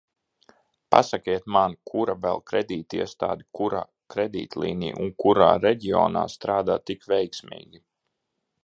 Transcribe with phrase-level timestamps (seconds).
[0.93, 3.83] Pasakiet man, kura vēl kredītiestāde, kura
[4.15, 7.87] kredītlīnija un kurā reģionā strādā tik veiksmīgi?